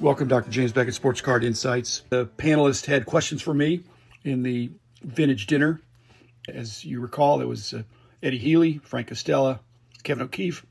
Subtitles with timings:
[0.00, 0.50] Welcome, Dr.
[0.50, 2.04] James Beckett, Sports Card Insights.
[2.10, 3.82] The panelists had questions for me
[4.22, 4.70] in the
[5.02, 5.80] vintage dinner.
[6.48, 7.82] As you recall, it was uh,
[8.22, 9.58] Eddie Healy, Frank Costella,
[10.04, 10.64] Kevin O'Keefe,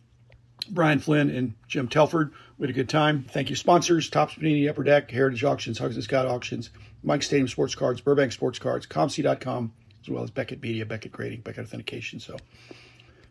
[0.69, 2.31] Brian Flynn, and Jim Telford.
[2.57, 3.25] We had a good time.
[3.29, 6.69] Thank you, sponsors Topps Panini, Upper Deck, Heritage Auctions, Huggins and Scott Auctions,
[7.03, 11.41] Mike Stadium Sports Cards, Burbank Sports Cards, ComC.com, as well as Beckett Media, Beckett Grading,
[11.41, 12.21] Beckett Authentication.
[12.21, 12.37] So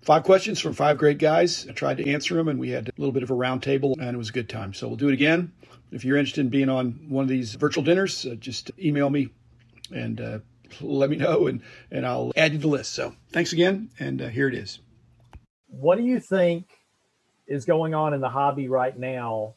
[0.06, 1.66] five questions from five great guys.
[1.69, 4.15] I tried to answer them, and we had a little bit of a roundtable, and
[4.15, 4.73] it was a good time.
[4.73, 5.52] So we'll do it again.
[5.91, 9.30] If you're interested in being on one of these virtual dinners, uh, just email me
[9.92, 10.38] and uh,
[10.80, 11.60] let me know, and,
[11.91, 12.92] and I'll add you to the list.
[12.92, 14.79] So thanks again, and uh, here it is.
[15.66, 16.66] What do you think
[17.48, 19.54] is going on in the hobby right now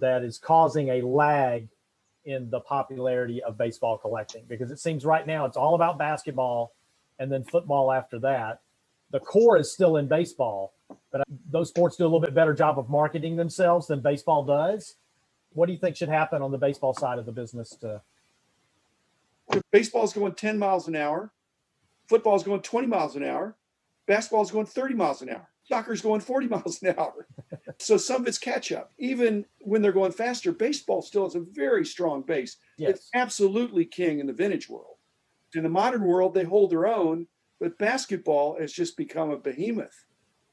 [0.00, 1.68] that is causing a lag
[2.24, 4.44] in the popularity of baseball collecting?
[4.48, 6.74] Because it seems right now it's all about basketball
[7.20, 8.60] and then football after that.
[9.12, 10.74] The core is still in baseball,
[11.12, 14.96] but those sports do a little bit better job of marketing themselves than baseball does.
[15.52, 18.00] What do you think should happen on the baseball side of the business to
[19.70, 21.30] baseball's going 10 miles an hour.
[22.08, 23.56] Football's going 20 miles an hour.
[24.06, 25.48] Basketball's going 30 miles an hour.
[25.64, 27.26] Soccer's going 40 miles an hour.
[27.78, 28.92] So some of it's catch up.
[28.98, 32.56] Even when they're going faster baseball still has a very strong base.
[32.78, 32.90] Yes.
[32.90, 34.96] it's absolutely king in the vintage world.
[35.54, 37.26] In the modern world they hold their own
[37.62, 40.04] but basketball has just become a behemoth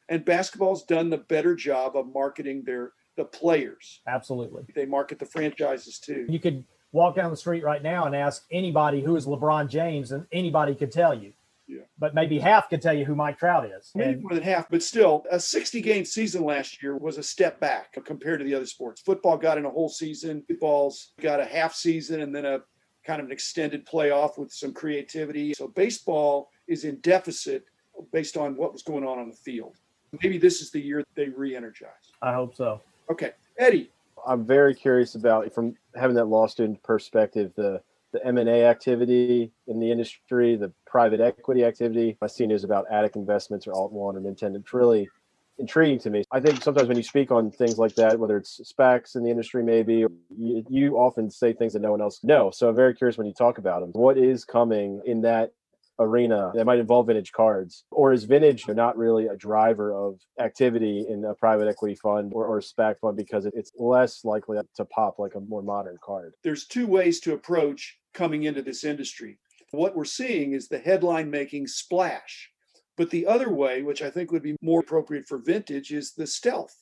[0.10, 4.02] and basketball's done the better job of marketing their the players.
[4.08, 4.64] Absolutely.
[4.76, 6.28] They market the franchises too.
[6.30, 10.12] You could walk down the street right now and ask anybody who is LeBron James,
[10.12, 11.34] and anybody could tell you.
[11.68, 11.82] Yeah.
[11.98, 13.92] But maybe half could tell you who Mike Trout is.
[13.94, 17.24] Maybe and, more than half, but still, a 60 game season last year was a
[17.24, 19.02] step back compared to the other sports.
[19.02, 22.62] Football got in a whole season, football's got a half season and then a
[23.06, 25.54] kind of an extended playoff with some creativity.
[25.54, 27.66] So baseball is in deficit
[28.14, 29.75] based on what was going on on the field.
[30.23, 32.14] Maybe this is the year they re energize.
[32.22, 32.81] I hope so.
[33.12, 33.92] Okay, Eddie.
[34.25, 37.81] I'm very curious about from having that law student perspective the
[38.12, 42.18] the M&A activity in the industry, the private equity activity.
[42.24, 44.56] I see news about Attic Investments or Alt One or Nintendo.
[44.56, 45.07] It's really
[45.59, 46.24] intriguing to me.
[46.31, 49.30] I think sometimes when you speak on things like that, whether it's SPACs in the
[49.30, 50.06] industry, maybe
[50.36, 52.57] you, you often say things that no one else knows.
[52.57, 53.91] So I'm very curious when you talk about them.
[53.91, 55.51] What is coming in that
[56.00, 57.84] arena that might involve vintage cards?
[57.92, 62.46] Or is vintage not really a driver of activity in a private equity fund or,
[62.46, 66.34] or SPAC fund because it's less likely to pop like a more modern card?
[66.44, 69.38] There's two ways to approach coming into this industry.
[69.72, 72.50] What we're seeing is the headline making splash.
[72.98, 76.28] But the other way, which I think would be more appropriate for vintage, is the
[76.28, 76.76] stealth.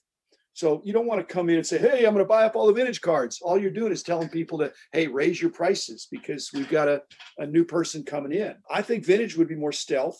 [0.57, 2.56] So you don't want to come in and say, "Hey, I'm going to buy up
[2.56, 6.07] all the vintage cards." All you're doing is telling people to, "Hey, raise your prices
[6.09, 7.03] because we've got a,
[7.38, 10.19] a new person coming in." I think vintage would be more stealth.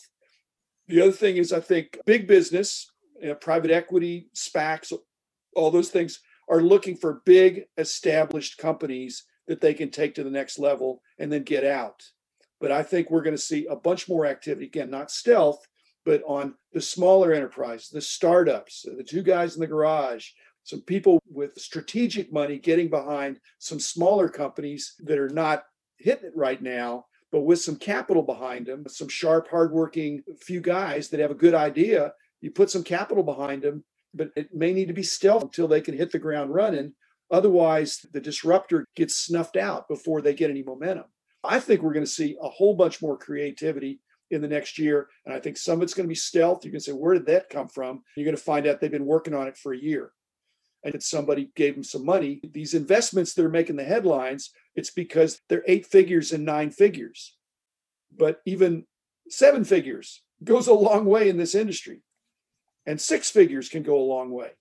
[0.86, 2.88] The other thing is, I think big business,
[3.20, 4.92] you know, private equity, SPACs,
[5.56, 10.30] all those things are looking for big established companies that they can take to the
[10.30, 12.00] next level and then get out.
[12.60, 15.66] But I think we're going to see a bunch more activity again, not stealth,
[16.08, 20.30] but on the smaller enterprise, the startups, the two guys in the garage,
[20.62, 25.64] some people with strategic money getting behind some smaller companies that are not
[25.98, 31.10] hitting it right now, but with some capital behind them, some sharp, hardworking few guys
[31.10, 32.14] that have a good idea.
[32.40, 35.82] You put some capital behind them, but it may need to be stealth until they
[35.82, 36.94] can hit the ground running.
[37.30, 41.04] Otherwise, the disruptor gets snuffed out before they get any momentum.
[41.44, 45.08] I think we're going to see a whole bunch more creativity in the next year.
[45.24, 46.64] And I think some of it's going to be stealth.
[46.64, 48.02] You can say, where did that come from?
[48.16, 50.12] You're going to find out they've been working on it for a year.
[50.84, 52.40] And somebody gave them some money.
[52.52, 57.36] These investments that are making the headlines, it's because they're eight figures and nine figures.
[58.16, 58.86] But even
[59.28, 62.02] seven figures goes a long way in this industry.
[62.86, 64.52] And six figures can go a long way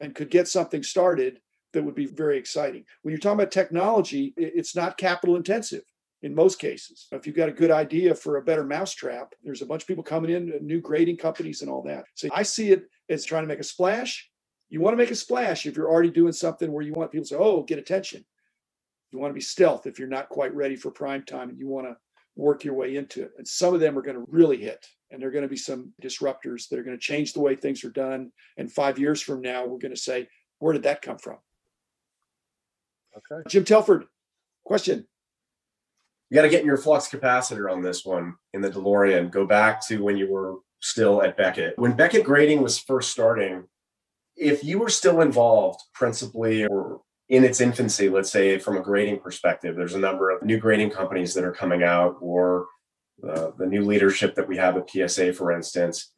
[0.00, 1.40] and could get something started
[1.72, 2.84] that would be very exciting.
[3.02, 5.82] When you're talking about technology, it's not capital intensive
[6.24, 7.06] in most cases.
[7.12, 10.02] If you've got a good idea for a better mousetrap, there's a bunch of people
[10.02, 12.06] coming in, new grading companies and all that.
[12.14, 14.30] So I see it as trying to make a splash.
[14.70, 17.24] You want to make a splash if you're already doing something where you want people
[17.24, 18.24] to say, oh, get attention.
[19.12, 21.68] You want to be stealth if you're not quite ready for prime time and you
[21.68, 21.96] want to
[22.36, 23.32] work your way into it.
[23.36, 24.84] And some of them are going to really hit.
[25.10, 27.54] And there are going to be some disruptors that are going to change the way
[27.54, 28.32] things are done.
[28.56, 30.26] And five years from now, we're going to say,
[30.58, 31.36] where did that come from?
[33.14, 33.42] Okay.
[33.46, 34.06] Jim Telford,
[34.64, 35.06] question
[36.34, 39.30] you got to get in your flux capacitor on this one in the DeLorean.
[39.30, 41.78] Go back to when you were still at Beckett.
[41.78, 43.68] When Beckett grading was first starting,
[44.34, 49.20] if you were still involved principally or in its infancy, let's say from a grading
[49.20, 52.66] perspective, there's a number of new grading companies that are coming out or
[53.22, 56.10] uh, the new leadership that we have at PSA, for instance.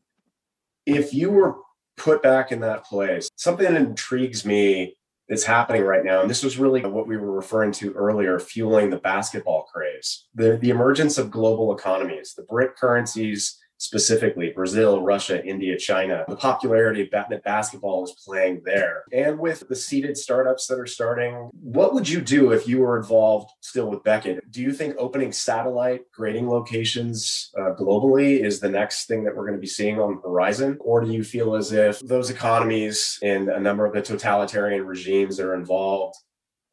[0.87, 1.57] If you were
[1.99, 4.97] put back in that place, something that intrigues me
[5.29, 6.21] that's happening right now.
[6.21, 10.27] And this was really what we were referring to earlier, fueling the basketball craze.
[10.35, 16.37] The, the emergence of global economies, the BRIC currencies specifically Brazil, Russia, India, China, the
[16.37, 19.05] popularity of that basketball is playing there.
[19.13, 22.97] And with the seeded startups that are starting, what would you do if you were
[22.97, 24.51] involved still with Beckett?
[24.51, 29.47] Do you think opening satellite grading locations uh, globally is the next thing that we're
[29.47, 30.79] going to be seeing on the horizon?
[30.81, 35.37] Or do you feel as if those economies and a number of the totalitarian regimes
[35.37, 36.17] that are involved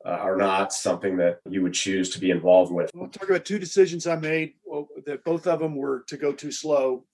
[0.05, 2.91] uh, are not something that you would choose to be involved with.
[3.00, 4.53] I'll talk about two decisions I made.
[4.65, 7.05] Well, that both of them were to go too slow.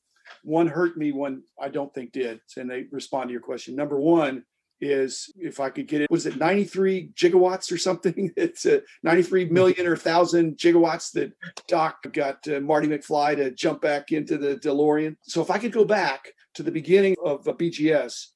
[0.43, 2.41] One hurt me, one I don't think did.
[2.57, 3.75] And they respond to your question.
[3.75, 4.43] Number one
[4.81, 8.31] is if I could get it, was it 93 gigawatts or something?
[8.37, 11.33] It's a 93 million or thousand gigawatts that
[11.67, 15.17] Doc got uh, Marty McFly to jump back into the DeLorean.
[15.23, 18.27] So if I could go back to the beginning of a BGS,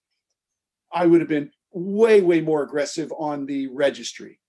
[0.91, 4.39] I would have been way, way more aggressive on the registry.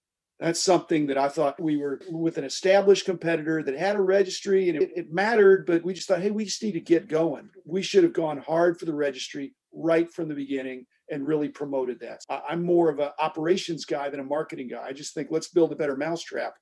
[0.40, 4.68] That's something that I thought we were with an established competitor that had a registry
[4.68, 7.50] and it, it, mattered, but we just thought, hey, we just need to get going.
[7.64, 12.00] We should have gone hard for the registry right from the beginning and really promoted
[12.00, 12.20] that.
[12.28, 14.84] I, I'm more of an operations guy than a marketing guy.
[14.84, 16.54] I just think let's build a better mousetrap.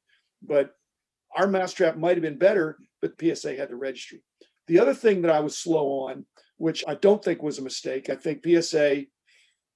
[0.42, 0.72] But
[1.34, 4.22] our mousetrap might have been better, but PSA had the registry.
[4.66, 6.26] The other thing that I was slow on,
[6.58, 9.04] which I don't think was a mistake, I think PSA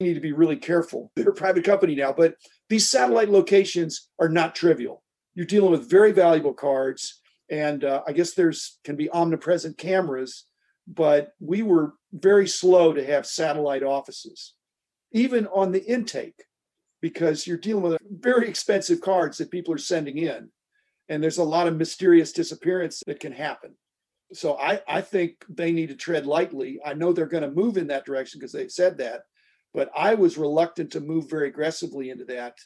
[0.00, 1.10] need to be really careful.
[1.16, 2.34] They're a private company now, but
[2.68, 5.02] these satellite locations are not trivial.
[5.34, 7.20] You're dealing with very valuable cards,
[7.50, 10.46] and uh, I guess there's can be omnipresent cameras,
[10.86, 14.54] but we were very slow to have satellite offices,
[15.12, 16.44] even on the intake,
[17.02, 20.48] because you're dealing with very expensive cards that people are sending in,
[21.08, 23.74] and there's a lot of mysterious disappearance that can happen.
[24.32, 26.80] So I, I think they need to tread lightly.
[26.84, 29.22] I know they're going to move in that direction because they've said that,
[29.74, 32.56] but I was reluctant to move very aggressively into that,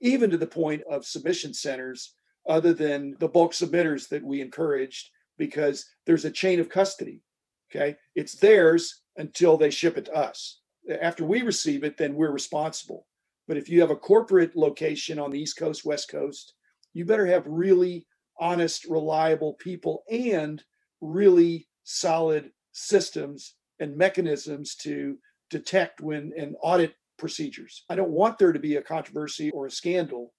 [0.00, 2.14] even to the point of submission centers,
[2.48, 7.22] other than the bulk submitters that we encouraged, because there's a chain of custody.
[7.70, 7.96] Okay.
[8.14, 10.60] It's theirs until they ship it to us.
[11.00, 13.06] After we receive it, then we're responsible.
[13.46, 16.54] But if you have a corporate location on the East Coast, West Coast,
[16.94, 18.06] you better have really
[18.38, 20.62] honest, reliable people and
[21.00, 25.18] really solid systems and mechanisms to
[25.50, 27.84] detect when and audit procedures.
[27.90, 30.32] I don't want there to be a controversy or a scandal,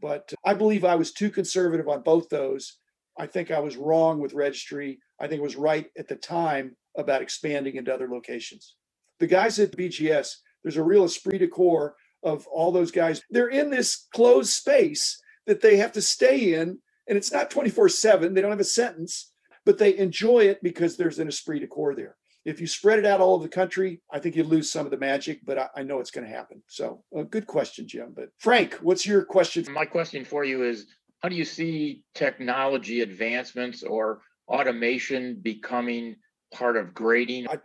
[0.00, 2.78] but I believe I was too conservative on both those.
[3.18, 4.98] I think I was wrong with registry.
[5.20, 8.74] I think it was right at the time about expanding into other locations.
[9.20, 10.32] The guys at BGS,
[10.62, 11.94] there's a real esprit de corps
[12.24, 13.22] of all those guys.
[13.30, 16.78] They're in this closed space that they have to stay in,
[17.08, 18.34] and it's not 24 7.
[18.34, 19.32] They don't have a sentence,
[19.64, 23.06] but they enjoy it because there's an esprit de corps there if you spread it
[23.06, 25.68] out all over the country, I think you lose some of the magic, but I,
[25.76, 26.62] I know it's going to happen.
[26.68, 28.12] So, a good question, Jim.
[28.14, 29.64] But Frank, what's your question?
[29.72, 30.86] My question for you is
[31.20, 36.16] how do you see technology advancements or automation becoming
[36.52, 37.48] part of grading?
[37.48, 37.58] I,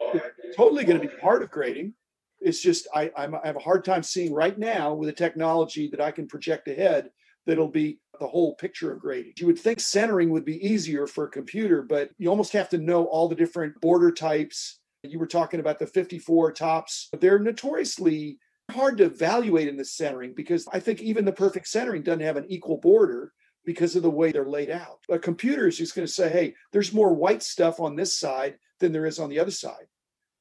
[0.55, 1.93] totally going to be part of grading.
[2.39, 5.89] It's just I, I'm, I have a hard time seeing right now with the technology
[5.89, 7.09] that I can project ahead
[7.45, 9.33] that'll be the whole picture of grading.
[9.37, 12.77] You would think centering would be easier for a computer, but you almost have to
[12.77, 14.79] know all the different border types.
[15.03, 17.09] You were talking about the 54 Topps.
[17.19, 18.39] They're notoriously
[18.71, 22.37] hard to evaluate in the centering because I think even the perfect centering doesn't have
[22.37, 23.33] an equal border
[23.65, 24.99] because of the way they're laid out.
[25.09, 28.57] A computer is just going to say, hey, there's more white stuff on this side
[28.79, 29.87] than there is on the other side.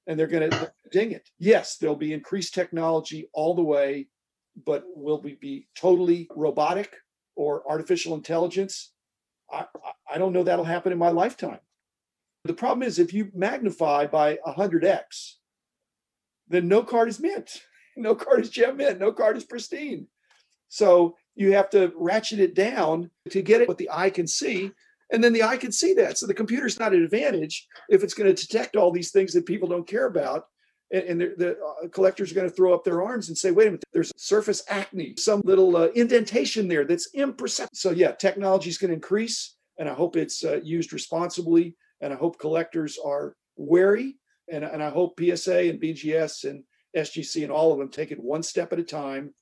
[0.06, 1.28] And they're going to ding it.
[1.38, 4.08] Yes, there'll be increased technology all the way
[4.64, 6.96] but will we be totally robotic
[7.38, 8.90] or artificial intelligence?
[9.50, 9.64] I,
[10.12, 11.60] I don't know that'll happen in my lifetime.
[12.44, 15.34] The problem is if you magnify by 100x,
[16.48, 17.62] then no card is mint.
[18.00, 19.00] No card is gem mint.
[19.00, 20.06] No card is pristine.
[20.68, 24.70] So you have to ratchet it down to get it what the eye can see.
[25.10, 26.16] And then the eye can see that.
[26.16, 29.46] So the computer's not an advantage if it's going to detect all these things that
[29.46, 30.44] people don't care about
[30.90, 33.68] and, and the uh, collectors are going to throw up their arms and say, wait
[33.68, 37.76] a minute, there's surface acne, some little uh, indentation there that's imperceptible.
[37.76, 42.12] So, yeah, technology is going to increase, and I hope it's uh, used responsibly, and
[42.12, 44.16] I hope collectors are wary,
[44.50, 46.64] and, and I hope PSA and BGS and
[46.96, 49.34] SGC and all of them take it one step at a time.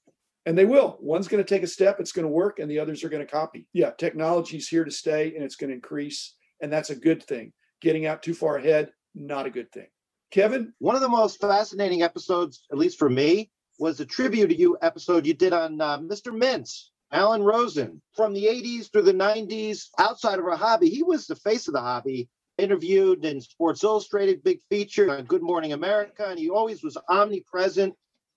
[0.47, 0.97] And they will.
[1.01, 3.25] One's going to take a step, it's going to work, and the others are going
[3.25, 3.67] to copy.
[3.73, 6.37] Yeah, technology is here to stay and it's going to increase.
[6.61, 7.53] And that's a good thing.
[7.81, 9.89] Getting out too far ahead, not a good thing.
[10.31, 10.73] Kevin?
[10.79, 14.77] One of the most fascinating episodes, at least for me, was the tribute to you
[14.83, 16.33] episode you did on uh, Mr.
[16.33, 18.01] Mintz, Alan Rosen.
[18.15, 21.75] From the 80s through the 90s, outside of our hobby, he was the face of
[21.75, 22.29] the hobby.
[22.59, 27.95] Interviewed in Sports Illustrated, big feature on Good Morning America, and he always was omnipresent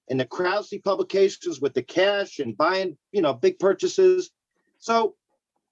[0.10, 4.31] in the Krause publications with the cash and buying, you know, big purchases.
[4.77, 5.15] So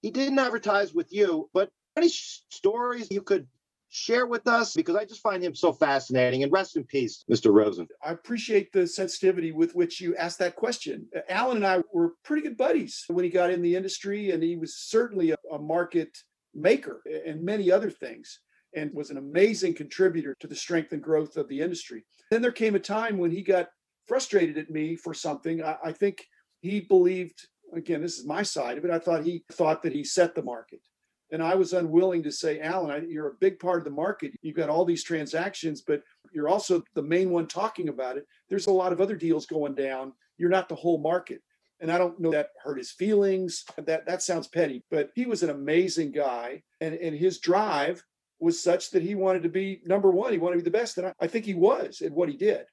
[0.01, 3.47] he didn't advertise with you, but any stories you could
[3.89, 4.73] share with us?
[4.73, 6.43] Because I just find him so fascinating.
[6.43, 7.53] And rest in peace, Mr.
[7.53, 7.87] Rosen.
[8.03, 11.07] I appreciate the sensitivity with which you asked that question.
[11.29, 14.55] Alan and I were pretty good buddies when he got in the industry, and he
[14.55, 16.17] was certainly a, a market
[16.53, 18.39] maker and many other things
[18.75, 22.05] and was an amazing contributor to the strength and growth of the industry.
[22.31, 23.69] Then there came a time when he got
[24.07, 25.63] frustrated at me for something.
[25.63, 26.25] I, I think
[26.61, 30.03] he believed, again, this is my side of it, I thought he thought that he
[30.03, 30.81] set the market.
[31.31, 34.31] And I was unwilling to say, Alan, you're a big part of the market.
[34.41, 38.25] You've got all these transactions, but you're also the main one talking about it.
[38.49, 40.13] There's a lot of other deals going down.
[40.37, 41.41] You're not the whole market.
[41.79, 43.63] And I don't know that hurt his feelings.
[43.77, 46.63] That that sounds petty, but he was an amazing guy.
[46.81, 48.03] And, and his drive
[48.39, 50.31] was such that he wanted to be number one.
[50.31, 50.97] He wanted to be the best.
[50.97, 52.65] And I, I think he was at what he did.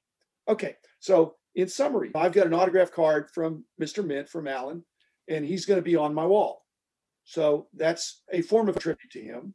[0.47, 0.75] Okay.
[0.99, 4.05] So in summary, I've got an autograph card from Mr.
[4.05, 4.83] Mint from Alan,
[5.27, 6.64] and he's going to be on my wall.
[7.25, 9.53] So that's a form of tribute to him.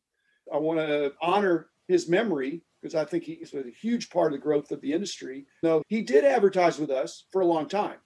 [0.52, 4.42] I want to honor his memory because I think he's a huge part of the
[4.42, 5.46] growth of the industry.
[5.62, 7.98] No, he did advertise with us for a long time.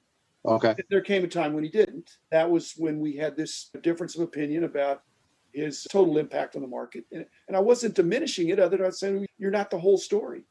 [0.47, 0.75] Okay.
[0.90, 2.18] There came a time when he didn't.
[2.30, 5.02] That was when we had this difference of opinion about
[5.52, 7.04] his total impact on the market.
[7.12, 10.44] And, and I wasn't diminishing it, other than saying you're not the whole story.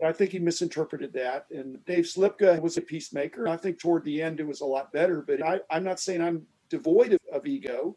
[0.00, 1.46] But I think he misinterpreted that.
[1.52, 3.46] And Dave Slipka was a peacemaker.
[3.46, 5.22] I think toward the end it was a lot better.
[5.22, 7.96] But I, am not saying I'm devoid of, of ego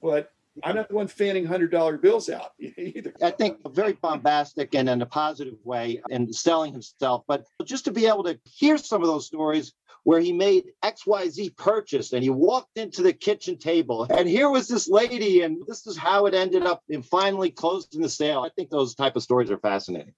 [0.00, 0.30] but
[0.64, 3.14] I'm not the one fanning hundred dollar bills out either.
[3.22, 7.24] I think very bombastic and in a positive way and selling himself.
[7.28, 9.72] But just to be able to hear some of those stories
[10.04, 14.68] where he made XYZ purchase and he walked into the kitchen table and here was
[14.68, 18.42] this lady and this is how it ended up in finally closing the sale.
[18.42, 20.14] I think those type of stories are fascinating.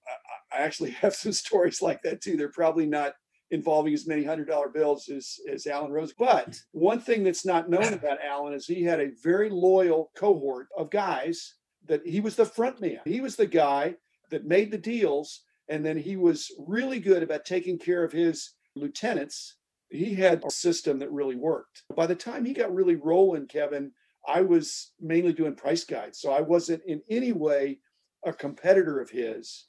[0.51, 2.37] I actually have some stories like that too.
[2.37, 3.13] They're probably not
[3.51, 6.15] involving as many hundred dollar bills as, as Alan Rosen.
[6.19, 10.67] But one thing that's not known about Alan is he had a very loyal cohort
[10.77, 11.55] of guys
[11.87, 12.99] that he was the front man.
[13.05, 13.95] He was the guy
[14.29, 15.41] that made the deals.
[15.69, 19.55] And then he was really good about taking care of his lieutenants.
[19.89, 21.83] He had a system that really worked.
[21.95, 23.91] By the time he got really rolling, Kevin,
[24.27, 26.19] I was mainly doing price guides.
[26.19, 27.79] So I wasn't in any way
[28.25, 29.67] a competitor of his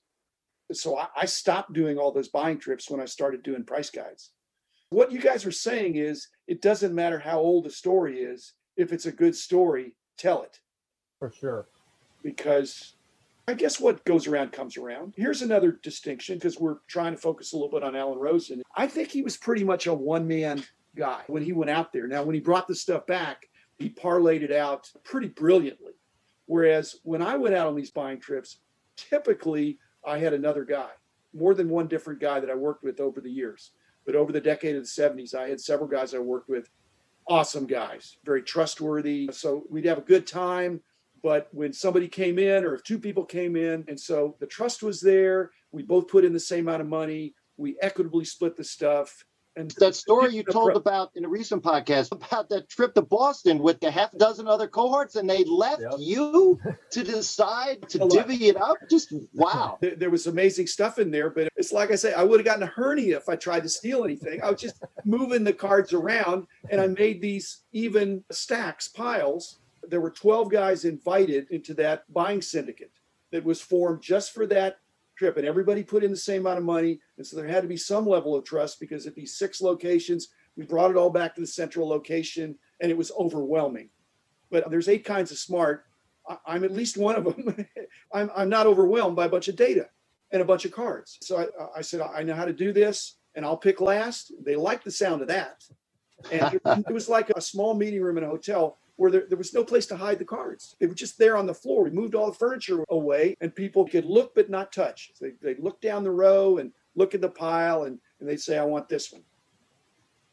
[0.72, 4.30] so I, I stopped doing all those buying trips when I started doing price guides.
[4.90, 8.54] What you guys are saying is it doesn't matter how old a story is.
[8.76, 10.58] If it's a good story, tell it.
[11.18, 11.68] For sure.
[12.22, 12.94] Because
[13.46, 15.14] I guess what goes around comes around.
[15.16, 18.62] Here's another distinction because we're trying to focus a little bit on Alan Rosen.
[18.76, 20.62] I think he was pretty much a one man
[20.96, 22.06] guy when he went out there.
[22.06, 23.48] Now, when he brought the stuff back,
[23.78, 25.94] he parlayed it out pretty brilliantly.
[26.46, 28.58] Whereas when I went out on these buying trips,
[28.96, 30.90] typically I had another guy,
[31.34, 33.72] more than one different guy that I worked with over the years.
[34.06, 36.70] But over the decade of the 70s, I had several guys I worked with,
[37.28, 39.28] awesome guys, very trustworthy.
[39.32, 40.80] So we'd have a good time.
[41.22, 44.82] But when somebody came in, or if two people came in, and so the trust
[44.82, 48.64] was there, we both put in the same amount of money, we equitably split the
[48.64, 49.24] stuff.
[49.56, 53.58] And that story you told about in a recent podcast about that trip to Boston
[53.58, 55.94] with a half dozen other cohorts, and they left yep.
[55.98, 58.76] you to decide to divvy it up.
[58.88, 59.78] Just wow.
[59.80, 62.44] There, there, was amazing stuff in there, but it's like I say, I would have
[62.46, 64.40] gotten a hernia if I tried to steal anything.
[64.42, 69.58] I was just moving the cards around, and I made these even stacks, piles.
[69.82, 72.92] There were 12 guys invited into that buying syndicate
[73.32, 74.78] that was formed just for that
[75.20, 77.68] trip and everybody put in the same amount of money and so there had to
[77.68, 81.34] be some level of trust because at these six locations we brought it all back
[81.34, 83.90] to the central location and it was overwhelming.
[84.50, 85.84] But there's eight kinds of smart.
[86.46, 87.66] I'm at least one of them.
[88.14, 89.90] I'm, I'm not overwhelmed by a bunch of data
[90.32, 91.18] and a bunch of cards.
[91.20, 94.32] So I, I said i know how to do this and i'll pick last.
[94.42, 95.62] They like the sound of that
[96.30, 99.38] and it, it was like a small meeting room in a hotel where there, there
[99.38, 100.76] was no place to hide the cards.
[100.78, 101.84] They were just there on the floor.
[101.84, 105.12] We moved all the furniture away and people could look but not touch.
[105.14, 108.40] So they, they look down the row and look at the pile and, and they'd
[108.40, 109.22] say, I want this one.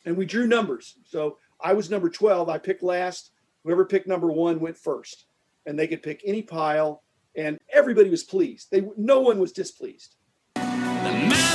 [0.05, 0.97] And we drew numbers.
[1.05, 2.49] So I was number 12.
[2.49, 3.31] I picked last.
[3.63, 5.27] Whoever picked number one went first.
[5.65, 7.03] And they could pick any pile
[7.37, 8.69] and everybody was pleased.
[8.71, 10.15] They no one was displeased.
[10.55, 11.46] The